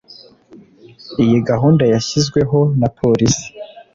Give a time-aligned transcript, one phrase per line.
[1.23, 3.47] Iyi gahunda yashyizweho na Polisi